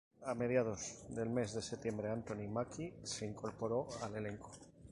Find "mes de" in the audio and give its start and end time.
1.29-1.61